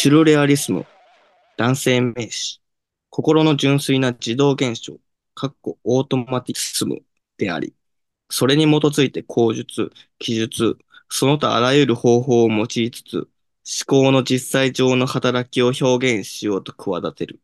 [0.00, 0.86] シュルレアリスム、
[1.56, 2.62] 男性名詞、
[3.10, 5.00] 心の純粋な自動現象、
[5.34, 7.00] かっこオートマティスム
[7.36, 7.74] であり、
[8.30, 10.78] それに基づいて口述、記述、
[11.08, 13.28] その他あらゆる方法を用いつつ、思
[13.88, 17.40] 考の実際上の働きを表現しようと企てる。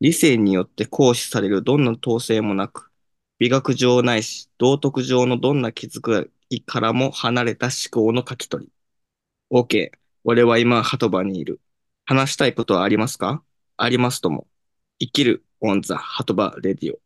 [0.00, 2.92] 理性によって行使されるどんな統制もなく、
[3.40, 8.72] 美学上ないし、道徳上のどんな気遣いからも離れた思考の書き取り。
[9.50, 9.90] OK。
[10.24, 11.60] 俺は今、鳩場にいる。
[12.04, 13.42] 話したいことはありますか？
[13.76, 14.46] ありますとも。
[14.98, 16.98] 生きるオンザ鳩場レディオ。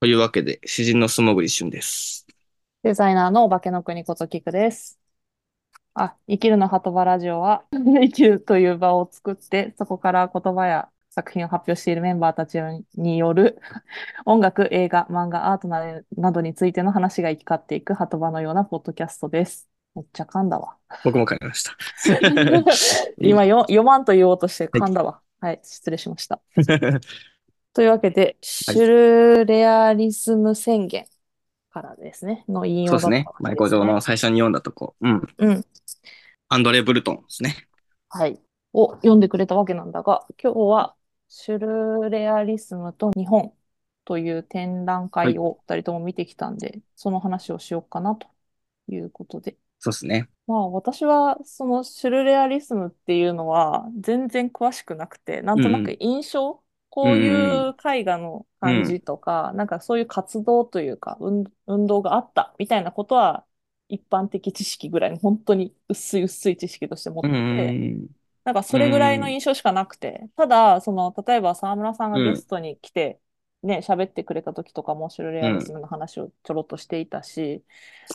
[0.00, 2.26] というわけで、詩人の素潜り俊です。
[2.82, 4.98] デザイナーのお化けの国ことキクです。
[5.94, 12.58] あ、生きるの鳩場ラジオは、 生きるという場を作って、そこから言葉や作品を発表しているメンバーたち
[12.96, 13.58] による
[14.26, 19.68] 音楽、映画、漫画、アートなどについての話が行き交っていく鳩場のようなポッドキャストです。
[19.96, 20.76] めっちゃ噛んだわ。
[21.04, 21.74] 僕も書きました。
[23.18, 25.20] 今よ読まんと言おうとして噛んだわ。
[25.40, 26.40] はい、失礼しました。
[27.72, 31.06] というわけで、シュルレアリスム宣言
[31.70, 34.94] からですね、の引用そうですねマイコ上の最初に読んだとこ。
[35.00, 35.22] うん。
[35.38, 35.64] うん。
[36.48, 37.56] アンドレ・ブルトンですね。
[38.10, 38.38] はい。
[38.74, 40.94] を読んでくれたわけなんだが、今日は
[41.28, 43.54] シュルレアリスムと日本
[44.04, 48.28] という展覧会を二人とも見てきたんで、その話をしようかなと
[48.88, 49.56] いうことで。
[49.78, 50.28] そうですね。
[50.46, 63.44] まあ私はそのシュルレアリスムっていうのは全然詳しくなくて、なんとなく印象、こういう絵画の感じとか、なんかそういう活動というか、運運動があったみたいなことは
[63.88, 68.08] 一般的知識ぐらいの本当に薄い薄い知識として持ってうて、ん。
[68.44, 73.20] なんかそれぐらいの印象しかなくて、ただ、その、例えば沢村さんがうんゲストに来て、
[73.66, 77.64] ね、喋ってくれた時とかもシュルレアリスムの話をちょろっとしていたし、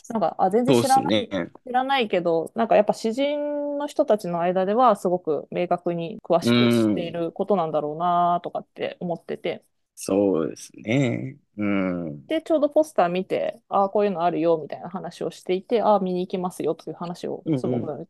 [0.10, 1.52] なんか、あ、全然知らない、ね。
[1.66, 9.64] 知らないけど、なんかやっぱ詩人の人たちの間ではすごく明確に詳しく知っていることなんだろうなとかって思ってて、
[9.96, 11.38] そうですね。
[11.58, 12.28] うん。
[12.28, 18.08] で、ちょうどポスター見て、ああ、こういうのあるよみたいな話をしていて、ああ、見に行きますよという話をうんうん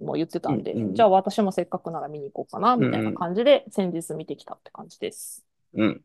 [0.00, 5.44] も言ってたんで、うんうんじゃあ私もせっかくなら見に行こうかなみたいな感じで先日見てきたって感じです。
[5.74, 6.04] うん。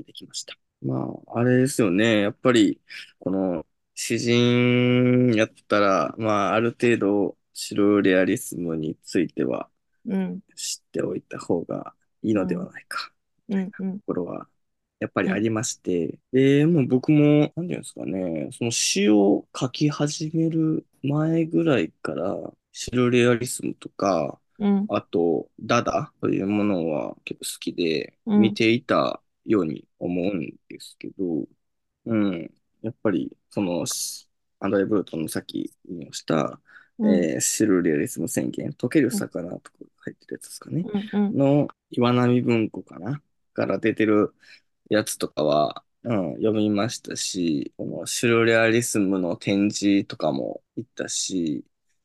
[0.00, 0.56] 見てきました。
[0.82, 2.20] まあ、あれですよね。
[2.22, 2.80] やっぱり、
[3.18, 9.68] この、詩人やったら、まあ、ある程度、シルレアリスムについては
[10.06, 13.12] うん、知っておいた方がいいのではないか。
[13.48, 14.48] うん、うん、ところは、
[14.98, 22.36] やっぱりありまして、で、もう僕も、なんていうんですかね、その詩を書き始める前ぐらいから、
[22.72, 28.40] シルレアリスムとか、うん、あと、ダダというものは結構好きで、うん。
[28.40, 31.46] 見ていたように思うんですけど、
[32.06, 32.50] うん、
[32.82, 34.28] やっぱり、その、し
[34.60, 36.60] アンドレ・ブルトンのさっき引用した、
[36.98, 40.84] うん、えーシルレアリスム宣言、溶ける魚とか入ってるやつですかね。
[41.12, 43.22] うん、うん、の岩波文庫かな？
[43.54, 44.34] から出てる
[44.88, 51.64] やつとかは、うん、読みましたし、このシュルレアリスムの展示とかも行ったし、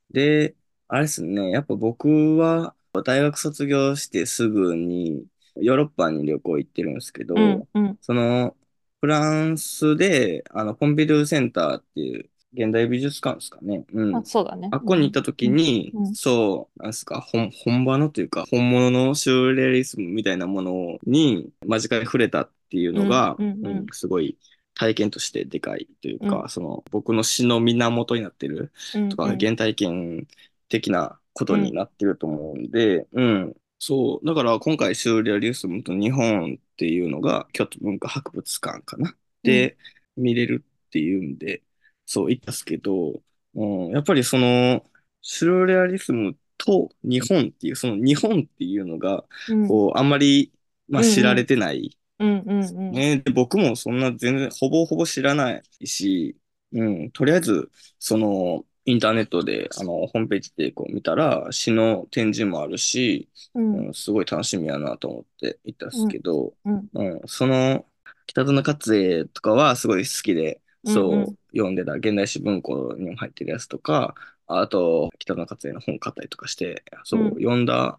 [0.10, 0.56] で、
[0.88, 2.74] あれですね、やっぱ僕は
[3.06, 5.26] 大学卒業してすぐに
[5.58, 8.56] ヨーロッパに旅行行ってるんですけど、うん、うん、その
[9.02, 13.86] フランスで、あの、ポンピドゥセンターっていう現代美術館ですかね。
[13.94, 14.24] うんあ、。
[14.24, 14.70] そうだね。
[14.72, 24.38] あっこに行った時に、うんうんそう、なんですか、本、本場のというか、本物のシューレアリスムみたいなものに間近に触れたっていうのが、うんうんうんうんすごい
[24.74, 30.28] 体験としてでかいというか、うその僕の詩の源になってるうん、とか、うん、原体験
[30.68, 33.56] 的なことになってると思うんで、うん。
[33.80, 34.25] そう。
[34.25, 39.16] だから今回シューレアリスムと日本っていうのが京都文化博物館かな。
[39.44, 39.78] で、
[40.18, 41.63] 見れるっていうんで、
[42.06, 43.22] そう言ったんですけど、
[43.56, 44.84] うん、やっぱりその、
[45.22, 50.52] シューレアリスムと日本っていう、その日本っていうのが、うん、こう、あんまり、
[50.88, 51.97] まあ、うんうん知られてない。
[52.19, 53.17] うん、うん、うん、ね。
[53.17, 56.38] で、僕もそんな全然、ほぼほぼ知らないし、
[56.72, 67.85] うん、とりあえず、その、インターネットで、あの、ホームページでこう見たら、詩の展示もあるし、うん、うん、すごい楽しみやなと思って行ったんですけど、うん、うん、その、
[68.28, 71.23] 北園勝恵とかはすごい好きで、そう、うん。
[71.23, 74.14] うん読んでた現代史文庫にも入ってるやつとか、
[74.46, 77.29] あと、北園勝恵の本買ったりとかして、そう、うん。
[77.35, 77.97] 読んだ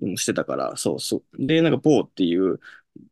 [0.00, 1.46] りもしてたから、そうそう。
[1.46, 2.58] で、なんか、某っていう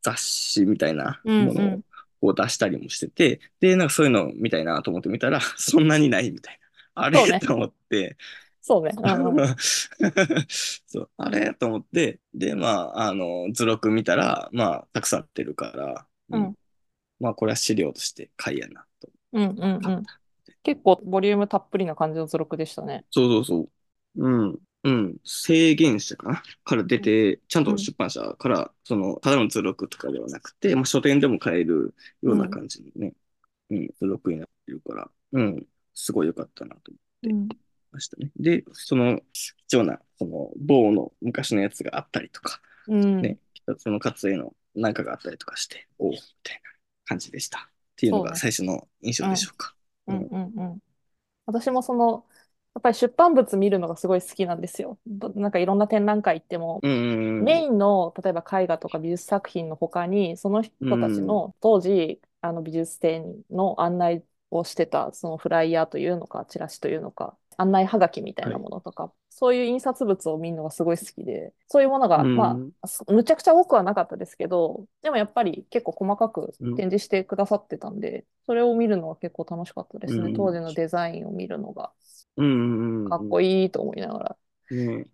[0.02, 1.80] 雑誌みたいなもの
[2.20, 6.63] を出したりもしてて、で、なんかそういうの見たいなと思って見たら、そんなにないみたいな。
[6.94, 7.30] あれ？
[7.30, 7.40] ね。
[7.40, 8.16] と思って、
[8.60, 8.92] そうね。
[8.96, 11.54] うん、うん、そう、あれ？
[11.54, 16.54] と思って、で、まあ、あの、図録見たら、まあ、たくさんあってるから、うん。
[17.20, 19.08] まあ、これは資料として買いやなと。
[19.32, 20.02] うん、うん、うん。
[20.62, 23.04] 結構ボリュームたっぷりな感じの図録でしたね。
[23.10, 23.68] そうそうそ
[24.16, 24.26] う。
[24.26, 24.58] うん。
[24.86, 26.42] うん、制限者かな？
[26.62, 33.14] から出て、ちゃんうんと出版社から、その、ただの図録とかではなくて、まあ、書店でも買えるような感じのね、
[33.70, 37.48] うん、図録になってるから、うん、すごい良かったなと思いうん。
[37.92, 38.30] ましたね。
[38.36, 39.20] で、その、
[39.68, 43.22] 貴重な、その、棒の昔のやつがあったりとか、うん。
[43.22, 46.70] ね、一つの活へのなんかがあったりとかして、おお、みたいな
[47.06, 47.58] 感じでした。
[47.58, 49.74] っていうのが最初の印象でしょうか。
[50.06, 50.82] うんうんうん。
[51.46, 52.26] 私もその、
[52.74, 54.98] やっぱり出版物見るのがすごい好きなんですよ。
[55.06, 57.44] どなんかいろんな展覧会行っても、うんうんうん。
[57.44, 64.24] メインの例えば絵画とか美術作品の他に、その人たちの当時、あの美術展の案内
[64.58, 80.28] をしてた、そのフライヤーというのか、チラシというのか、案内はがきみたいなものとか、そういう印刷物を見るのがすごい好きで、そういうものが、うんまあ、すむちゃくちゃ多くはなかったですけど、でもやっぱり結構細かく展示してくださってたんで、それを見るのは結構楽しかったですね。
[80.28, 81.92] うん当時のデザインを見るのが
[82.36, 83.10] うんうんうん。
[83.10, 84.36] かっこいいと思いながら。
[84.70, 85.06] ね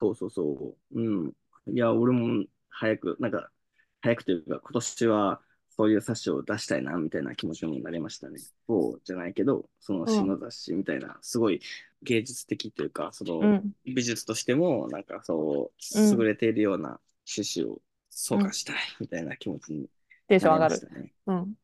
[0.00, 1.00] そうそうそう。
[1.00, 1.32] うん。
[1.68, 3.50] いや、俺も早く、なんか、
[4.02, 5.42] 早くというか、今年は
[5.78, 8.40] そういう冊子を出したいな、みたいな気持ちになりましたね。
[8.66, 11.60] そうじゃないけど、その詩の雑誌みたいな、すごい
[12.02, 13.72] 芸術的というか、その、うん。
[13.84, 16.98] 美術としても、なんかそう、うん優れているような
[17.32, 17.80] 趣旨を
[18.10, 19.88] 創価したい、みたいな気持ちに
[20.26, 20.90] テンション上がる。
[21.26, 21.54] うん。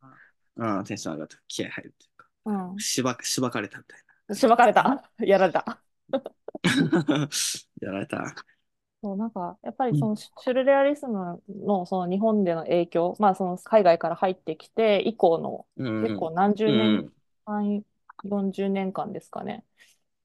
[0.56, 1.37] うん、テンション上がった。
[1.49, 2.78] 気合入るというか、うん。
[2.78, 5.11] しば、しばかれたみたいしばかれた。
[5.19, 5.82] やられた。
[6.08, 6.22] な。
[7.82, 8.32] やられた。
[9.05, 16.03] そう、なんか、やっぱりそのシュルレアリスムのその日本での影響、まあその海外から入ってきて以降のうん。
[16.03, 17.15] 結構何十う年、ん。
[17.47, 17.83] 3、
[18.25, 19.65] 40年間ですかね、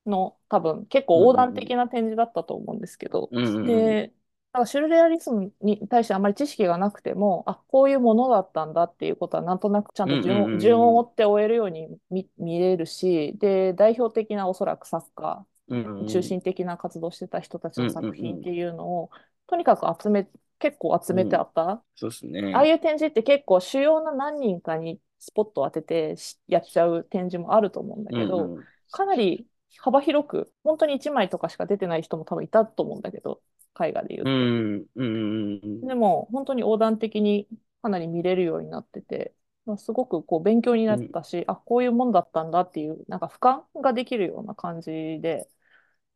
[0.06, 4.00] の多分結構横断的な展示だったと思うんですけど、うんうんうん。
[4.00, 4.14] で、
[4.54, 10.60] なんかシュルレアリスムに対してあまり知識がなくても、あ、こういうものだったんだっていうことはなんとなくちゃんと順,、うんうんうん。
[10.60, 15.59] 順を追って終えるように見、見れるし、で、代表的なおそらく作家、うんうんうん
[16.08, 19.10] 中心的な活動してた人たちの作うんうんうん品っていうのを、
[19.48, 20.28] とにかく集め、
[20.60, 21.84] 結構集めてあった？
[21.96, 22.54] そうですね。
[22.54, 29.46] ああいう展示って結構主要な何人かにスポットを当ててしやっちゃう展示もあると思うんだけど、うんうんかなり
[29.78, 33.40] 幅広く、本当に1枚とかしか出てない人も多分いたと思うんだけど、
[33.80, 34.32] 絵画で言うと。
[34.32, 37.48] うんうんうんうんでも、本当に横断的に
[37.84, 39.36] かなり見れるようになってて、
[39.68, 44.92] まあすごくこう勉強になったし、あ、こういうもんだったんだっていう、なんか俯瞰ができるような感じ
[45.22, 45.48] で、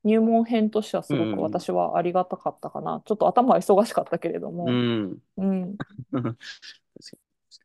[0.03, 3.01] 入門編としてはすごく私はありがたかったかな。
[3.05, 4.65] ちょっと頭は忙しかったけれども。
[4.67, 5.21] うん。
[5.37, 5.77] うん。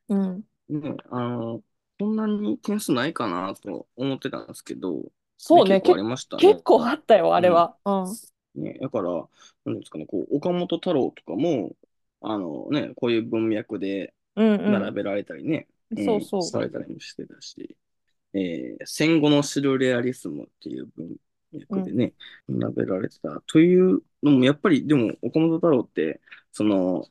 [0.08, 0.44] うん。
[0.68, 1.62] ね、あの、
[1.98, 5.02] そんなに点数ないかなと思ってたんですけど、
[5.36, 6.42] そうね、結構あけりましたね。
[6.42, 7.76] 結構あったよ、あれは。
[7.84, 8.20] うん。
[8.54, 9.10] ね、だから、
[9.64, 11.76] なんですかね、こう、岡本太郎とかも、
[12.20, 14.82] あのね、こういう文脈でうんうん。
[14.82, 15.68] 並べられたりね、
[16.04, 16.42] そうそう。
[16.42, 17.76] されたりもしてたし、
[18.34, 21.16] えー戦後のシルレアリスムっていう文
[21.52, 22.14] 脈でね、
[22.48, 23.42] 並べられてた。
[23.46, 26.20] というのも、やっぱり、でも、岡本太郎って、
[26.52, 27.06] その、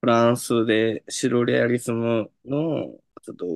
[0.00, 3.46] フランスでシルレアリスムの活動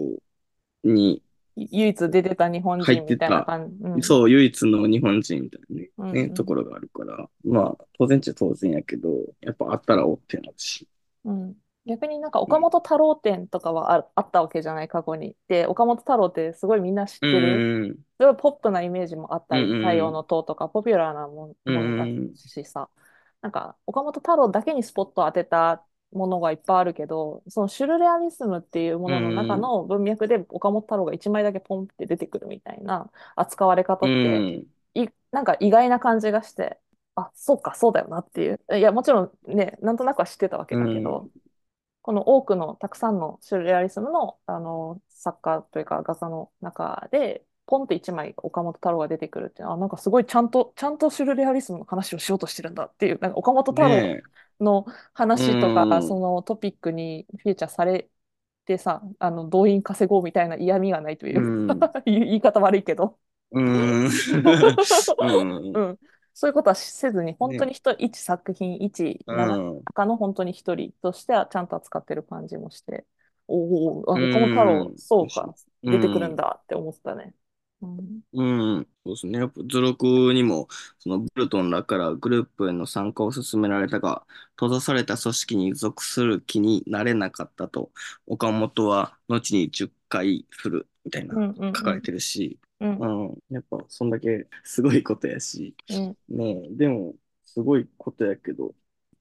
[0.84, 1.22] に、
[1.56, 3.84] 唯一出てた日本人みたいな感じ。
[3.84, 6.08] うん、そう、唯一の日本人みたいなね、うん。
[6.08, 6.14] うん。
[6.14, 10.88] ねところがあるから、まあ、当然っちゃ当然やけど、やっぱあったらおってなるし。
[11.24, 11.56] うん。
[11.86, 15.36] 逆になんか岡本太郎展とかはああったわけじゃない、過去に。
[15.48, 17.66] で、岡本太郎ってすごいみんな知ってうる。
[17.90, 18.04] ん。
[18.20, 22.90] すごいポップなイメージもあったり、太陽の塔とかポピュラーなもうんのうんだしさ、
[23.40, 34.66] なんか岡本太郎だけにスポットを当てたものがいっぱいあるけど、そのシュルレアリスムっていうものの中の文脈で岡本太郎が一枚だけポンって出てくるみたいな扱われ方うって、ん。
[34.94, 36.78] いなんか意外な感じがして、
[37.14, 38.60] あ、そうか、そうだよなっていう。
[38.78, 41.28] いや、もちろんね、なんとなくは知ってたわけだけど、
[42.02, 54.22] この多くのたくさんのシュルレアリスムの、あの作家というか画家の中で、ポンって一枚岡本太郎が出てくるっていうのは、なんかすごいちゃんと、ちゃんとシュルレアリスムの話をしようとしてるんだっていう、なんか岡本太郎ね
[54.60, 58.10] の話とか、うんそのトピックにフィーチャーされ
[58.66, 63.18] てさ、あの動員稼ごうみたいな嫌味がないというか、言い言い方悪いけど、
[65.20, 65.50] うん。
[65.72, 65.98] うん。
[66.40, 69.82] そういうことはせずに、本当に一、一作品、一うん。
[69.84, 73.04] 中の本当に一人としてはちゃんと扱ってる感じもして、
[73.46, 76.00] おお、あ、うん岡本太郎、そうか、うん。
[76.00, 77.34] 出てくるんだって思ってたね。
[77.82, 79.38] うん、うん、そうですね。
[79.38, 80.68] やっぱ図録にも、
[80.98, 84.24] そのブルトンらからグループへの参加を勧められたが、
[84.56, 87.90] 閉ざされた組織に属する気になれなかったと、
[88.26, 98.74] 岡本は後に10回するみたいなうん、うん、書かれてるし、うん、うん、やっぱそんだけすごいことやし、うん、ねえ、でもすごいことやけど、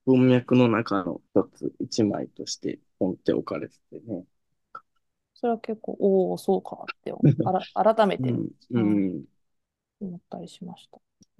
[0.05, 4.25] 文脈の中の一つ、一枚としてポンって置かれててね。
[5.35, 7.13] それは結構、おお、そうかって、
[7.45, 9.25] あら改めてうん、うん、
[10.01, 10.99] 思ったりしました。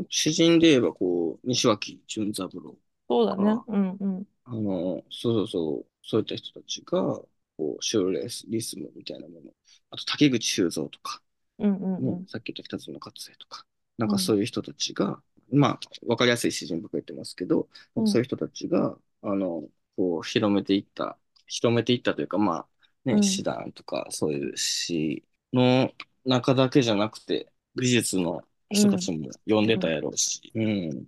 [0.09, 2.77] 詩人で言えば、こう、西脇淳三郎
[3.09, 3.61] そうだね。
[3.67, 4.23] うんうん。
[4.45, 7.19] あの、そうそうそう、そういった人たちが、
[7.57, 9.51] こう、シューレーリスムみたいなもの。
[9.91, 11.21] あと、竹口修造とか、
[11.59, 12.27] うんうんうね、ん。
[12.27, 13.65] さっき言った北園勝恵とか、
[13.97, 22.67] なんうんかそういう人たちが、まあ、わかりやすい詩人僕言ってますけど、うんそういう人たちが、あの、こう、広めていった、広めていったというか、まあ、
[23.05, 25.91] ね、うん詩壇とか、そういう詩の
[26.25, 31.07] 中だけじゃなくて、美術の人たちも読んでたやろうし、うん。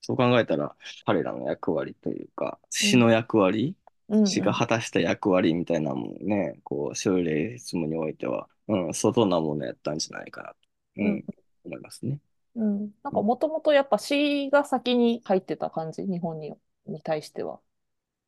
[0.00, 3.76] そう考えたら、彼らの役割というか、詩の役割、
[4.08, 4.30] うんうん。
[4.30, 10.54] 詩が果たした役割みたいなもんね、こう、シューレイスムにおいては、うん、相当なものやったんじゃないかなと、
[10.96, 11.24] ううんん、
[11.64, 12.18] 思いますね。
[12.56, 12.90] うん。
[13.02, 16.54] なんかもともとやっぱ詩が先に入ってた感じ、日本に
[16.86, 17.60] に対しては。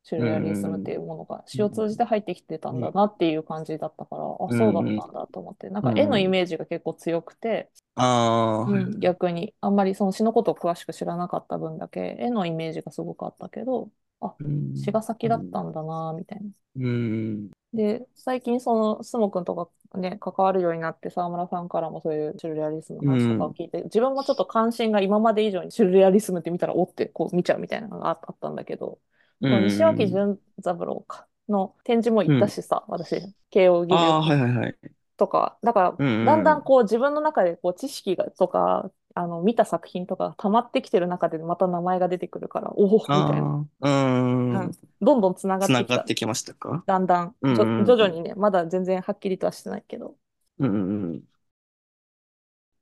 [0.05, 5.69] シュルレアリスムっていうものが詩を通じて入ってきてたんだなっていう感じだったから、あ、そうだったんだと思って。
[5.69, 16.49] なんか絵のイメージが結構強くて、ああ、うん、逆にあんまりその詩のことを詳しく知らなかった分だけ絵のイメージがすごくあったけど、あ、うん詩が先だったんだなみたいな。
[16.75, 28.99] うん、で、最近その、スモ君とかね、関わるようになって、沢村さんからもそういうシュルレアリスムの話とかを聞いて、自分もちょっと関心が今まで以上にシュルレアリスムって見たら、おってこう見ちゃうみたいなのがああったんだけど、
[29.41, 30.09] うこの西脇ん。
[30.09, 34.77] 淳三郎かの展示も行ったしさ、私、慶応義ああ、塾はいはいはい。
[35.17, 43.65] とか、だから、うんうんだんだんこう自分の中でこう知識がとか、あの、見た作品とか溜まってきてる中でまた名前が出てくるから、おおみたいな。
[43.81, 44.71] うんうん。
[45.01, 45.97] どんどんつながってきた。
[45.97, 46.83] がってきましたか？
[46.87, 50.15] だんだん、うんうんうん徐々にね、まだ全然はっきりとはしてないけど。
[50.59, 50.77] うんう
[51.15, 51.23] ん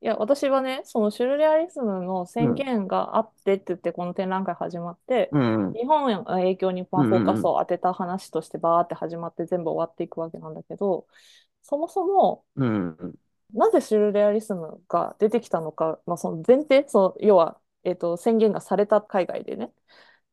[0.00, 5.66] いや、私はね、そのシュルレアリスムの宣言があってって言って、この展覧会始まって、うん。
[5.66, 11.06] うん日本への影響にまあうんうんうんフォーカスを当てた話としてバーって始まって全部終わっていくわけなんだけど、
[11.62, 13.14] そもそも、うんうん
[13.52, 19.72] なぜシュルレアリスムが出てきたのか、まあ、その前提、その要は、えっと、宣言がされた海外でね、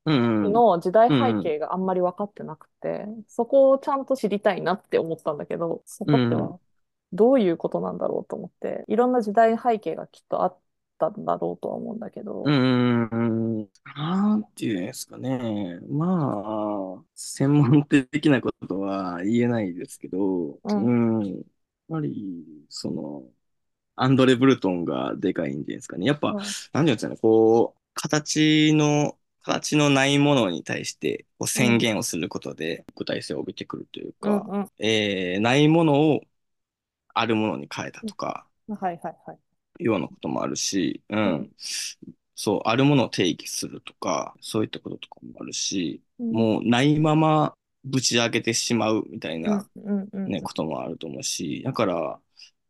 [0.05, 6.59] うんうんの時代背景があんまり分かってなくて、そこをちゃんと知りたいなって思ったんだけど、そこってうんは
[7.13, 10.59] どういうことなんだろうと思って、いろんな時代背景がきっとあっ
[10.99, 13.69] たんだろうとは思うんだけど、うんうん。
[13.95, 15.79] なんていうんですかね。
[15.89, 21.43] まあ、専門的なことは言えないですけど、うんうん。
[21.89, 23.23] やっぱり、その、
[23.95, 26.05] アンドレ・ブルトンがでかいんじゃないですかね。
[26.07, 26.37] やっぱ、うん
[26.73, 36.21] なんていうんですかね、こう、形の、形のないものに対してこう宣言をすることで具体性を帯びてくるというか、うんうんえーないものを
[37.13, 39.39] あるものに変えたとか、はいはいはい。
[39.79, 41.19] いうようなこともあるし、うん。
[41.19, 41.51] うん
[42.35, 52.19] そう、あるものを定義するとか、そういったこととかもあるし、うんもうないままぶち上げてしまうみたいな、うんうんうんね、こともあると思うし、だから、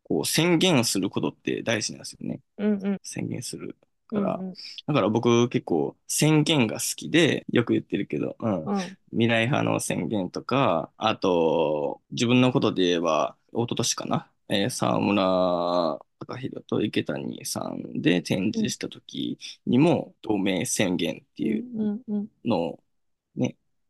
[0.04, 2.40] こう宣言をすることって大事なんですよね。
[2.58, 3.76] うんうん宣言する
[4.12, 4.40] うんから。
[4.86, 8.64] だから僕結構宣言が好きで、よく言ってるけど、うん。
[8.64, 22.84] うん未来派の宣言とか、あと、自分のことで言えば、一昨年かな、えー沢村隆弘と池谷さんで展示した時にも、同盟宣言っていううんうんのをね、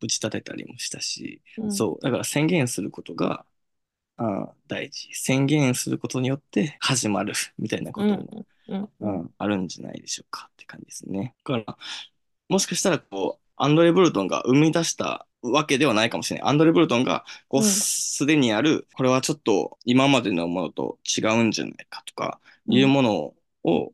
[0.00, 1.70] 打ち立てたりもしたし、うん。
[1.70, 3.44] そう、だから宣言することが、
[4.16, 5.08] あ大事。
[5.14, 11.34] 宣言することによって始まる みたいなこうんとも、うんううんん、あるんじゃないでしょうかって感じですね。
[11.44, 11.78] だから、
[12.48, 16.50] もしかしたら、こう、アンドレ・ブルトンが生み出したわけではないかもしれない。
[16.50, 17.64] アンドレ・ブルトンが、こう、うん。
[17.64, 23.92] すでにある、これはちょっと今までのものと違うんじゃないかとか、いうものを、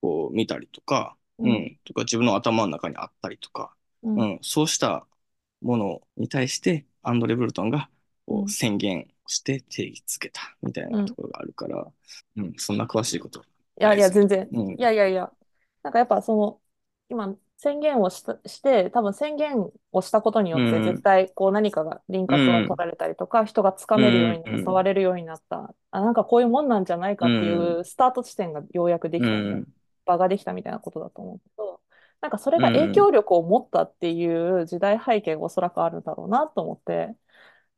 [0.00, 1.50] こう、見たりとか、うん。
[1.50, 4.18] うん、とか、自分の頭の中にあったりとか、うん。
[4.18, 5.06] うん、そうした
[5.62, 7.88] ものに対して、アンドレ・ブルトンが
[8.26, 8.44] こうん。
[8.44, 11.86] う宣言して定義づけたみたいなところがあるから、
[12.36, 13.40] うん、そんな詳しいこと。
[13.40, 13.42] い
[13.78, 14.48] やいや、全然。
[14.52, 14.70] うん。
[14.72, 15.30] いやいやいや。
[15.82, 16.60] なんかやっぱその、
[17.08, 20.84] 今、宣言をしたして、多分宣言をしたことによって、うん。
[20.84, 29.30] 絶対こう何かが輪郭が取られたりとか、人がつかめるようになっ触れるようになった、あ、なんかこういうもんなんじゃないかっていうスタート地点がようやくできた
[30.04, 31.80] 場ができたみたいなことだと思うけど、
[32.20, 37.14] なんかそれが影響力を持ったっていう時代背景がおそらくあるんだろうなと思って、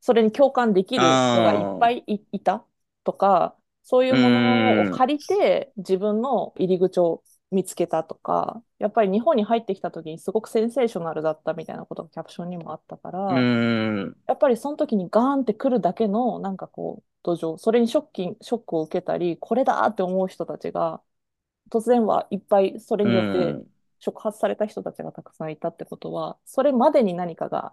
[0.00, 2.64] それに共感できる人がいっぱいいいた
[3.04, 21.00] とか、そういうものを借りて自分の入り口を見つけたとか、やっぱり日本に入ってきた時にすごくセンセーショナルだったみたいなことがキャプションにもあったから、うん、やっぱりその時にガーンって来るだけのなんかこう土壌、それにショッキンショックを受けたり、これだって思う人たちが
[21.70, 23.68] 突然はいっぱいそれによって
[24.00, 27.72] 触発された人たちがたくさんいたってことは、それまでに何かが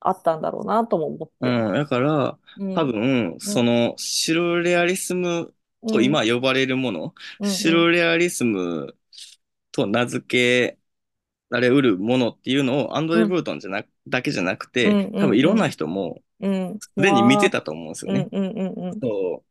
[0.00, 1.34] あったんだろうなとも思って。
[1.40, 5.54] うん、だから、うん多分、その、シルレアリスム
[5.88, 8.96] と今呼ばれるもの、うんシルレアリスム
[9.72, 10.78] と名付け
[11.50, 16.78] られうるものっていうのをアンドレ・ブートンじゃな、だけじゃなくて、多分いろんな人もうん。
[16.80, 18.28] すでに見てたと思うんですよね。
[18.30, 19.00] うんうんうんうん。
[19.00, 19.44] そ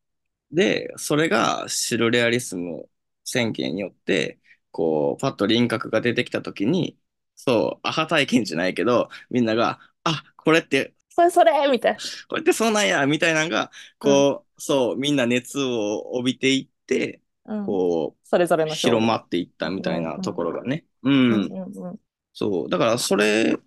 [0.51, 0.55] う。
[0.55, 2.85] で、それがシルレアリスム
[3.23, 4.39] 宣言によって、
[4.71, 6.97] こう、パッと輪郭が出てきたときに、
[7.35, 11.99] そう、アハ体験じゃないけど、みんなが、あ、これって、それそれみたいな。
[12.27, 17.67] これってそうなんや、みたいなのが、こう、そう、みんな熱を帯びていって、うん。
[17.67, 20.85] こう、それぞれの広まっていったみたいなところがね。
[21.03, 21.13] うん。
[21.49, 21.99] うんうんうん。
[22.33, 22.69] そう。
[22.69, 23.57] だから、それ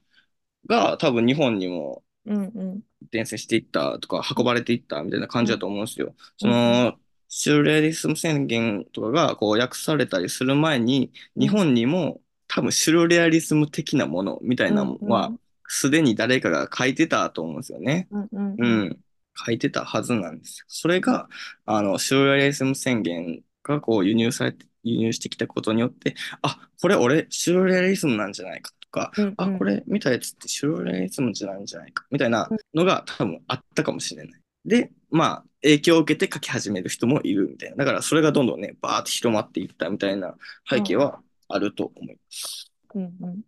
[0.69, 2.83] が多分日本にもうんうん。
[3.11, 6.15] 伝染していったとか、運ばれていったみたいな感じだと思うんですよ。
[6.37, 6.99] そうんの、
[7.37, 15.33] シュルレアリスム宣言とかがこう訳されたりする前に、うん日本にも多分シュルレアリスム的なものみたいなのは、
[15.67, 18.07] すでに誰かが書いてたと思うんですよね。
[18.13, 18.81] うんうんううん。
[18.91, 18.99] ん。
[19.35, 20.67] 書いてたはずなんですよ。
[20.69, 21.29] それが、
[21.67, 34.44] あの、シュルレアリスム宣言がこう輸入されて、輸入してきたことによって、あ、これ俺、シュルレアリスムなんじゃないかとか、うんあ、これ見たやつってシュルレアリスムじゃないんじゃないかみたいなのが多分あったかもしれない。
[34.65, 37.77] で、まあ、影響を受けて書き始める人もいるみたいな。
[37.77, 40.35] だからそれがどんどんね、バーって広まっていったみたいな
[40.69, 42.73] 背景はあると思います。
[42.95, 43.41] うんうん。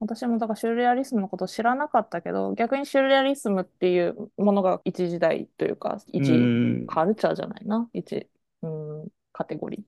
[0.00, 6.86] 私もだからシュルレアリスムのこと知らなかったけど、逆にシュルレアリスムっていうものが一時代というか、う一ん。
[6.86, 8.28] カルチャーじゃないな、一、
[8.62, 9.82] うん、カテゴリー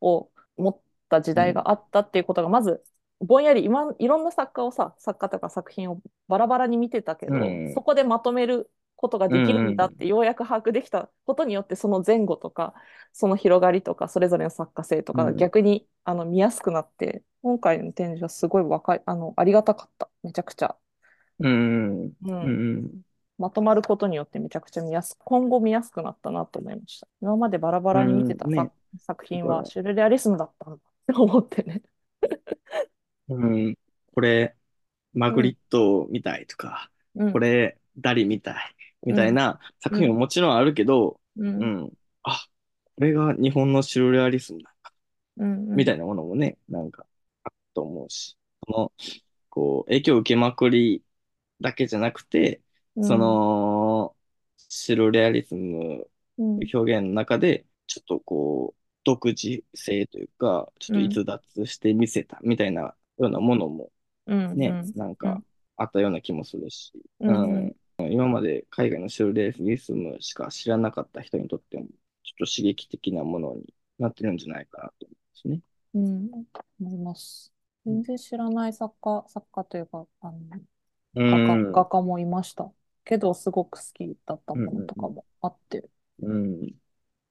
[0.00, 0.80] を持っ
[1.10, 2.82] た時代があったっていうことが、まず、
[3.20, 12.74] ぼんやり今、いろんな作家をさ、作家とか作品をバラバラに見てたけど、うんそこでまとめることができるんだってようやく把握できたことによって、その前後とか、
[13.12, 20.10] その広がりとか、それぞれの作家性とか逆に、あの見やすくなって、今回の展示はすごい若い、あの、ありがたかった。
[20.24, 20.76] めちゃくちゃ。
[21.38, 22.06] うん。
[22.06, 22.12] う。
[22.24, 22.90] うんん。
[23.38, 27.06] まとまることによってめちゃくちゃ見やすく、今後見やすくなったなと思いました。
[27.22, 31.82] 今までバラバラに見てたさうんね作品はシュルレアリスムだったんだって思ってね。
[33.28, 33.78] うん。
[34.12, 34.56] これ、
[35.14, 41.66] マグリットみたいとか、うんこれ、ダリみたいみたいな作品ももちろんあるけど、ううん。
[41.66, 41.92] ん。
[42.22, 42.46] あ、
[42.96, 44.74] これが日本のシュルレアリスムだ。
[45.36, 47.06] うんみたいなものもね、なんか、
[47.44, 48.92] あると思うし、その、
[49.50, 51.04] こう、影響を受けまくり
[51.60, 52.62] だけじゃなくて、
[52.96, 53.04] うん。
[53.04, 54.16] その、
[54.68, 56.68] シルレアリズムうん。
[56.72, 63.92] 表現の中で、ちょっとこう、独自性というか、ちょっと逸脱して見せたみたいなようなものも
[64.26, 64.94] うんね、うん。
[64.94, 65.44] なんかうん
[65.76, 67.66] あったような気もするし、うんうん。
[67.66, 71.86] うん今まで海外のシルレアリズムしか知らなかった人にとっても、
[72.22, 75.60] ちょっと刺激的なものになってるんじゃないかなと思いますね。
[75.94, 76.30] うん
[76.80, 77.52] 思います。
[77.84, 80.40] 全然知らない作家、作家というか、あの、
[81.14, 81.84] う画家、ん。
[81.84, 82.72] 画家もいました。
[83.04, 85.88] けど、すごく好きだったものとかもあって、
[86.20, 86.78] うん。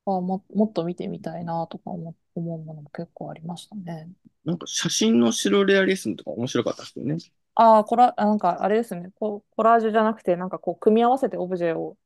[0.06, 4.12] あも、もっと見てみたいなとか思思うものも結構ありましたね。
[4.45, 7.17] なんか写真のシルレアリスムとか面白かったですよね。
[7.60, 9.12] ああ、コラ、あなんかあれですね。
[9.15, 11.98] こう、コラージュじゃなくて、なんかこう、組み合わせてオブジェを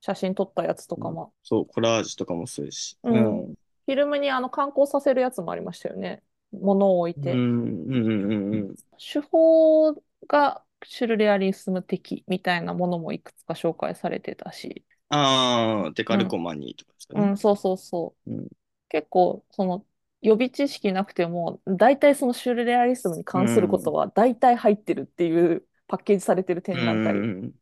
[0.00, 2.98] 写真撮ったやつとかも、そう、コラージュとかもするし。
[3.02, 3.18] うんう
[3.50, 3.54] ん。
[3.86, 6.22] フィルムにあの観光させるやつもありましたよね。
[6.52, 7.32] 物を置いて。
[7.32, 7.40] うん、
[7.84, 8.74] うん、うん、うん。
[8.98, 9.94] 手法
[10.28, 14.84] がシュルレアリスム的みたいなものもいくつか紹介されてたし。
[15.08, 17.20] ああ、デカルコマニーとかですかね。
[17.22, 18.30] うん、そうそうそう。
[18.30, 18.48] うん
[18.92, 19.86] 結構、その、
[20.22, 27.22] 予備知識なくても、大体そのシュルレアリスムに関することは大体入ってるっていうパッケージされてる展覧会。
[27.24, 27.54] うん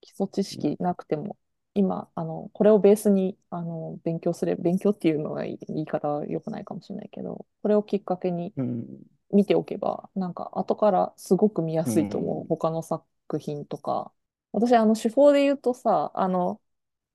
[0.00, 1.36] 基礎知識なくても、
[1.74, 9.04] 今、あの、これをベースに、あの、勉強すれ、勉強っていうのが言い方は良くないかもしれないけど、これをきっかけにうん。
[9.30, 13.04] 見ておけば、なんか後からすごく見やすいと思う、うん他の作
[13.38, 14.12] 品とか。
[14.52, 16.60] 私、あの、手法で言うとさ、あの、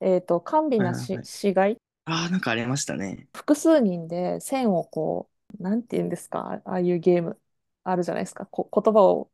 [0.01, 3.27] えっと、甘美なはい死骸ああ、なんかありましたね。
[3.33, 7.39] 複数人で線をこう、なんて言うんですか、ああいうゲーム
[7.83, 8.45] あるじゃないですか。
[8.45, 9.31] こ言葉を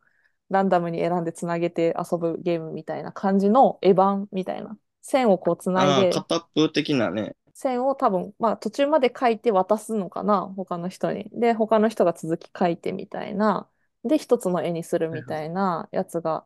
[0.49, 4.77] ランダムに選んでつなげて遊ぶゲームみたいな感じのエバンみたいな。
[5.01, 7.35] 線をこうつないああ、で、片っぽ的なね。
[7.53, 11.29] 線を多分、まあ途中まで書いて渡すのかな、他の人に。
[11.33, 13.69] で、他の人が続き書いてみたいな。
[14.03, 16.45] で、一つの絵にするみたいなやつが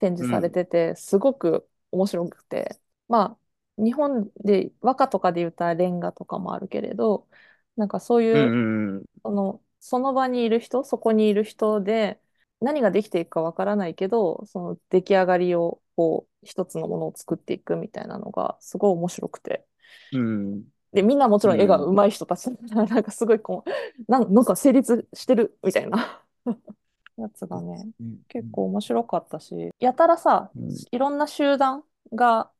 [0.00, 2.80] 展示されてて、すごく面白くて。
[3.08, 3.38] まあ、
[3.78, 7.28] 日本で和歌とかで言ったらレンガとかもあるけれど、
[7.76, 12.20] なんかそういうう、んうんその、その場にいる人、そこにいる人で、
[12.60, 19.66] 何ができていくかわからないけど、その出来上がりを、こう、一つのものを作っていくみたいなのが、すごい面白くて。
[20.12, 20.52] うん。
[20.52, 20.64] うん。
[20.92, 23.70] で、みんなもちろん絵が上手い人たちだから、なんかすごいこう、
[24.10, 26.22] なんなんか成立してるみたいな
[27.18, 27.90] やつがね、
[28.28, 32.50] 結構面白かったし、やたらさうん、いろんな集団が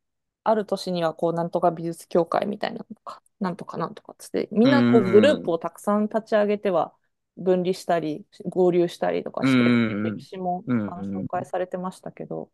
[0.49, 6.93] ある年には、こう、なんとか美術協会みたいなのとか、なんとかなんとかっつって、みんなこううんグループをたくさん立ち上げては
[7.37, 10.65] 分離したり、合流したりとかうんして、歴史も
[11.13, 12.51] 紹介されてましたけど、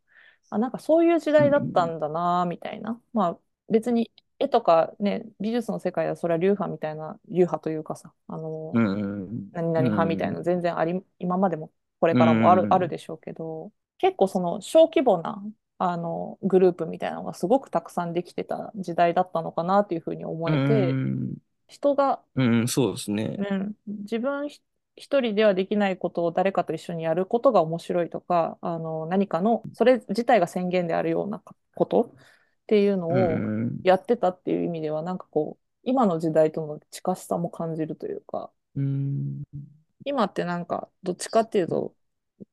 [0.49, 3.01] あ、なんかそういう時代だったんだな、みたいな。
[3.13, 8.79] まあ別に絵とかね、美術の世界はそれは流派みたいな、流派というかさ、あの、
[9.53, 12.71] 何々派みたいな全然あり、今までもこれからもある、うん。
[12.73, 15.41] あるでしょうけど、結構その小規模な
[15.77, 21.35] あのグループみたいなのがすごくたくさんできてた時代だったのかなというふうに思うえて、ん。
[21.67, 23.37] 人が、うんうんそうですね。
[23.37, 24.61] うん、自分ひ
[24.97, 31.41] 一人ではできないことを誰かと一緒にやることが面白いとか、あの何かの、それ自体が宣言であるような
[31.75, 32.13] ことっ
[32.67, 33.79] ていうのうをん。
[33.83, 39.43] やってたっていう意味では、なんかこう、今の時代との近しさも感じるというか、うん。
[40.05, 41.95] 今ってなんかどっちかっていうと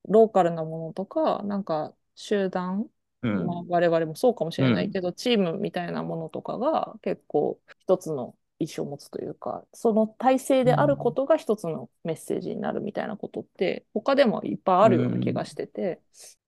[0.09, 2.89] ローカルなものとかなんか集団、
[3.23, 3.47] うん。
[3.47, 16.01] まあ、我々もそうかもしれないけど、チームみたいなものとかが結構一つの意思を持つというかその体制であることが一つのメッセージになるみたいなことって他でもいっぱいあるような気がしてて、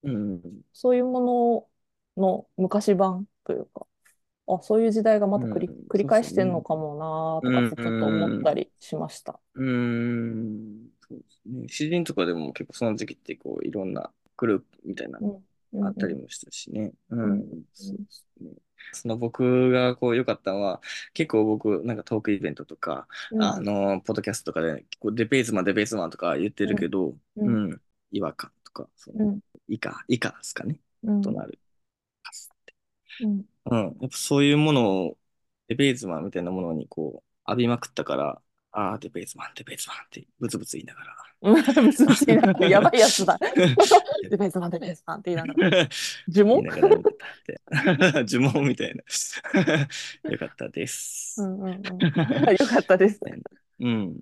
[0.02, 0.64] うん。
[0.72, 1.68] そういうも
[2.16, 3.86] のの昔版というか
[4.48, 5.88] あそういう時代がまた繰り,、うん。
[5.88, 9.40] 繰り返してんのかもなーとかちょっと思ったりしました。
[9.54, 10.88] うん。
[11.08, 11.68] そうですね。
[11.68, 15.44] 詩人とかでも結構その時期ってこういろんなグループみたいなのうん
[15.82, 16.92] あったりもしたしね。
[17.10, 17.32] うん。
[17.32, 18.50] うんそうですね。
[18.92, 20.80] その僕がこう良かったのは、
[21.14, 23.40] 結構僕、なんかトークイベントとか、うん。
[23.40, 27.70] あの、ポッドキャストとかで、こうデベースマン、デベースマンとか言ってるけど、ううん。
[27.74, 27.82] ん、
[28.12, 29.40] 違和感とか、そのうん。
[29.68, 31.22] 以下、以下ですかね、うん。
[31.22, 31.58] となる。
[33.20, 33.44] うん。
[33.66, 35.18] うん、やっぱそういうものを、
[35.68, 41.16] デベースマンみたいなものにこう、浴びまくったから、ああ、デベースマン、デベースマンってブツブツ言いながら。
[41.44, 41.56] うん、
[42.68, 43.38] やばいやつだ。
[44.30, 45.88] デベースマン、デベースマンって言いながら。
[46.28, 46.64] 呪文？
[48.26, 50.30] 呪文みたいな。
[50.30, 51.42] よかったです。
[51.42, 51.76] うんうんうん。
[51.76, 51.80] よ
[52.66, 53.20] かったです。
[53.80, 54.20] うん。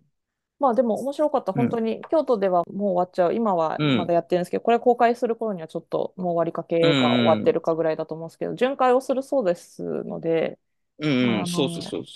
[0.58, 1.52] まあでも面白かった。
[1.52, 3.34] 本当に、京都ではもう終わっちゃう。
[3.34, 10.58] 今はうんまだやってるんですけど、これ公開する頃にはちょっともう終わりかけかうん終わってるかぐらいだと思うんですけど、巡回をするそうですので、
[10.98, 12.12] うん、うん、そうそうそうそ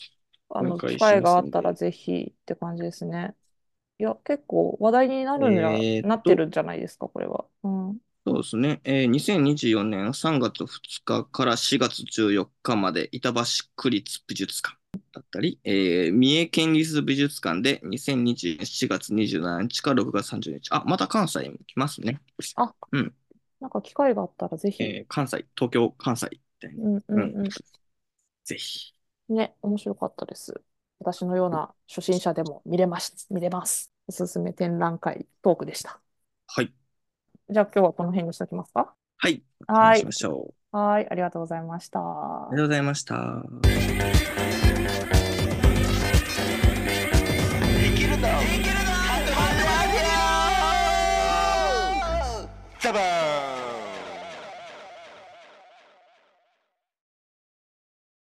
[0.48, 3.34] あの、機会があったらぜひって感じですね。
[3.98, 7.46] いや、結構話題になるんじゃ、えーっとなってるんじゃないですか、これは。
[7.62, 7.98] うん。
[8.26, 8.30] う。
[8.30, 8.80] そうですね。
[8.84, 13.40] えー、2024年3月2日から4月14日まで板橋
[13.76, 14.76] 区立美術館
[15.12, 20.68] だったり、えー、三重県立美術館で2024年4月27日から6月30日。
[20.72, 22.20] あ、また関西にも来ますね。
[22.56, 23.14] あ、うん
[23.60, 24.82] なんか機会があったらぜひ。
[24.84, 26.84] えー、関西、東京、関西みたいな。
[26.84, 27.48] うんうんうん。
[28.44, 28.92] ぜひ。
[29.28, 30.60] ね、面白かったです。
[30.98, 33.26] 私のような初心者でも見れます。
[33.30, 33.92] 見れます。
[34.08, 36.00] おすすめ展覧会トークでした。
[36.46, 36.72] はい。
[37.48, 38.94] じゃあ今日はこの辺にしておきますか？
[39.18, 39.42] はい。
[39.66, 40.76] はいしましょう。
[40.76, 42.00] はい、ありがとうございました。
[42.00, 43.14] ありがとうございました。
[43.62, 43.68] で
[47.94, 48.86] きるのできるの
[52.80, 53.25] ザバー